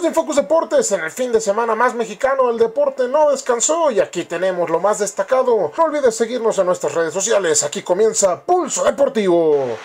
[0.00, 4.00] De Infocus Deportes, en el fin de semana más mexicano, el deporte no descansó y
[4.00, 5.72] aquí tenemos lo más destacado.
[5.76, 7.62] No olvides seguirnos en nuestras redes sociales.
[7.62, 9.76] Aquí comienza Pulso Deportivo.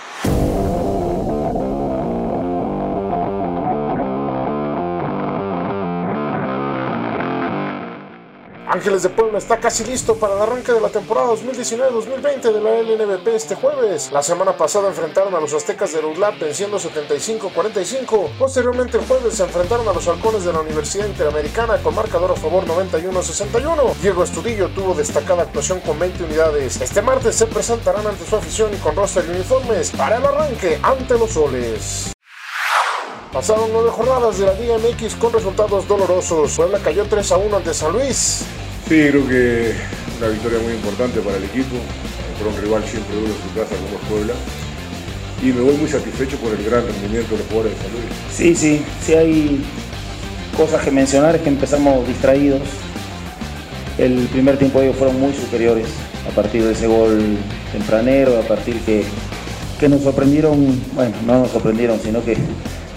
[8.76, 12.82] Ángeles de Puebla está casi listo para el arranque de la temporada 2019-2020 de la
[12.82, 14.12] LNBP este jueves.
[14.12, 18.32] La semana pasada enfrentaron a los Aztecas de Uslap venciendo 75-45.
[18.38, 22.36] Posteriormente el jueves se enfrentaron a los Halcones de la Universidad Interamericana con marcador a
[22.36, 23.94] favor 91-61.
[24.02, 26.82] Diego Estudillo tuvo destacada actuación con 20 unidades.
[26.82, 30.80] Este martes se presentarán ante su afición y con roster de uniformes para el arranque
[30.84, 32.12] ante los soles.
[33.32, 34.76] Pasaron nueve jornadas de la Liga
[35.18, 36.58] con resultados dolorosos.
[36.58, 38.46] Puebla cayó 3 a 1 ante San Luis.
[38.88, 39.74] Sí, creo que
[40.20, 41.76] una victoria muy importante para el equipo,
[42.38, 44.34] contra un rival siempre duro en su casa como es Puebla.
[45.42, 48.06] Y me voy muy satisfecho por el gran rendimiento de los jugadores de San Luis.
[48.32, 49.66] Sí, sí, sí hay
[50.56, 52.62] cosas que mencionar, es que empezamos distraídos.
[53.98, 55.88] El primer tiempo ellos fueron muy superiores
[56.30, 57.38] a partir de ese gol
[57.72, 59.04] tempranero, a partir que,
[59.80, 62.38] que nos sorprendieron, bueno, no nos sorprendieron, sino que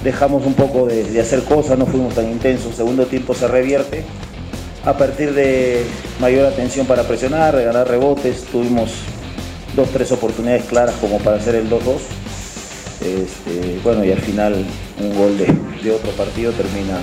[0.04, 2.74] dejamos un poco de, de hacer cosas, no fuimos tan intensos.
[2.74, 4.04] Segundo tiempo se revierte
[4.84, 5.84] a partir de
[6.20, 8.92] mayor atención para presionar, de ganar rebotes, tuvimos
[9.74, 11.98] dos, tres oportunidades claras como para hacer el 2-2.
[13.00, 14.64] Este, bueno, y al final
[15.00, 16.98] un gol de otro partido termina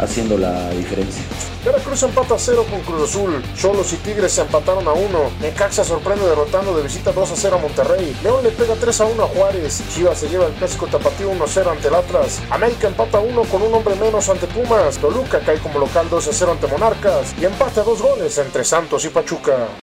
[0.00, 1.22] haciendo la diferencia.
[1.64, 3.40] Veracruz empata a 0 con Cruz Azul.
[3.56, 5.30] Cholos y Tigres se empataron a 1.
[5.40, 8.16] Necaxa sorprende derrotando de visita 2 a 0 a Monterrey.
[8.24, 9.82] León le pega 3 a 1 a Juárez.
[9.94, 12.40] Chivas se lleva el clásico tapatío 1 a 0 ante el Atlas.
[12.50, 14.98] América empata 1 con un hombre menos ante Pumas.
[14.98, 17.32] Toluca cae como local 2 a 0 ante Monarcas.
[17.40, 19.81] Y empate a 2 goles entre Santos y Pachuca.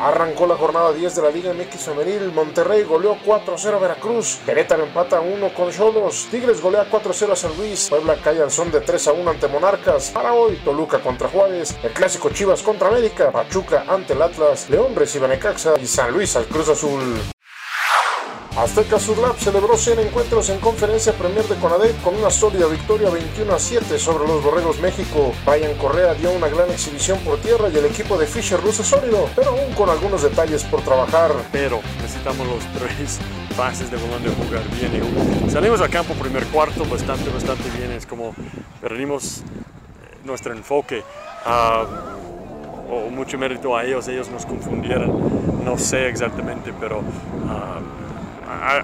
[0.00, 2.32] Arrancó la jornada 10 de la Liga MX Femenil.
[2.32, 4.38] Monterrey goleó 4-0 a Veracruz.
[4.46, 6.28] Querétaro empata 1 con Cholos.
[6.30, 7.88] Tigres golea 4-0 a San Luis.
[7.90, 10.10] Puebla cae son de 3-1 ante Monarcas.
[10.10, 11.76] Para hoy, Toluca contra Juárez.
[11.82, 13.30] El clásico Chivas contra América.
[13.30, 14.70] Pachuca ante el Atlas.
[14.70, 15.74] León recibe a.
[15.78, 17.20] Y San Luis al Cruz Azul.
[18.60, 23.54] Azteca Surlab celebró 100 encuentros en conferencia Premier de Conadep con una sólida victoria 21
[23.54, 25.32] a 7 sobre los Borregos México.
[25.46, 29.30] Brian Correa dio una gran exhibición por tierra y el equipo de Fisher luce sólido,
[29.34, 31.30] pero aún con algunos detalles por trabajar.
[31.50, 33.18] Pero necesitamos los tres
[33.56, 35.46] fases de balón de jugar bien.
[35.46, 37.90] Y salimos al campo primer cuarto bastante, bastante bien.
[37.92, 38.34] Es como
[38.82, 39.42] perdimos
[40.22, 41.02] nuestro enfoque.
[41.46, 45.64] O mucho mérito a ellos, ellos nos confundieron.
[45.64, 46.98] No sé exactamente, pero...
[46.98, 47.79] Uh,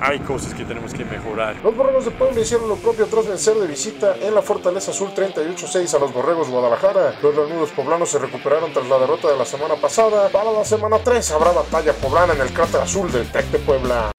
[0.00, 1.56] hay cosas que tenemos que mejorar.
[1.62, 5.10] Los Borregos de Puebla hicieron lo propio tras vencer de visita en la Fortaleza Azul
[5.14, 7.14] 38-6 a los Borregos Guadalajara.
[7.22, 10.28] Los renudos poblanos se recuperaron tras la derrota de la semana pasada.
[10.28, 14.15] Para la semana 3 habrá batalla poblana en el cráter azul del Tec de Puebla.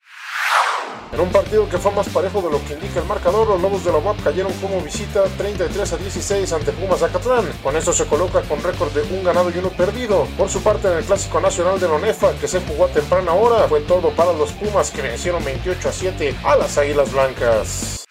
[1.11, 3.85] En un partido que fue más parejo de lo que indica el marcador, los Lobos
[3.85, 7.45] de la UAP cayeron como visita 33 a 16 ante Pumas Zacatlán.
[7.63, 10.27] Con esto se coloca con récord de un ganado y uno perdido.
[10.37, 13.33] Por su parte, en el Clásico Nacional de la ONEFA, que se jugó a temprana
[13.33, 18.06] hora, fue todo para los Pumas que vencieron 28 a 7 a las Águilas Blancas.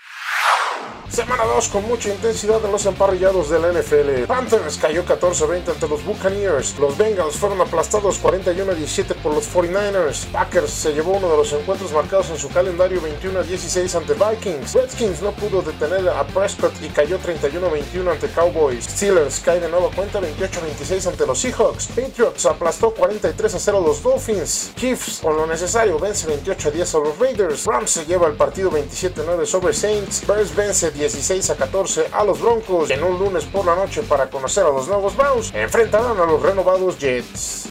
[1.17, 4.27] Semana 2 con mucha intensidad en los emparrillados de la NFL.
[4.27, 6.79] Panthers cayó 14-20 ante los Buccaneers.
[6.79, 10.27] Los Bengals fueron aplastados 41-17 por los 49ers.
[10.27, 14.75] Packers se llevó uno de los encuentros marcados en su calendario 21-16 ante Vikings.
[14.75, 18.85] Redskins no pudo detener a Prescott y cayó 31-21 ante Cowboys.
[18.85, 21.87] Steelers cae de nueva cuenta 28-26 ante los Seahawks.
[21.87, 24.73] Patriots aplastó 43-0 a los Dolphins.
[24.77, 27.65] Chiefs con lo necesario vence 28-10 a los Raiders.
[27.65, 30.27] Rams se lleva el partido 27-9 sobre Saints.
[30.27, 34.29] Bears vence 16 a 14 a los Broncos en un lunes por la noche para
[34.29, 35.55] conocer a los nuevos Browns.
[35.55, 37.69] Enfrentarán a los renovados Jets.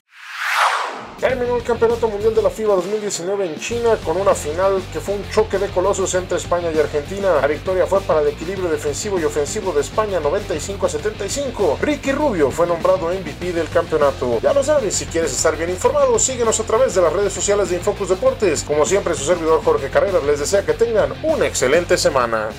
[1.19, 5.15] Terminó el Campeonato Mundial de la FIBA 2019 en China con una final que fue
[5.15, 7.41] un choque de colosos entre España y Argentina.
[7.41, 11.79] La victoria fue para el equilibrio defensivo y ofensivo de España 95 a 75.
[11.81, 14.39] Ricky Rubio fue nombrado MVP del campeonato.
[14.41, 17.69] Ya lo sabes, si quieres estar bien informado, síguenos a través de las redes sociales
[17.69, 18.63] de Infocus Deportes.
[18.63, 22.49] Como siempre, su servidor Jorge Carreras les desea que tengan una excelente semana.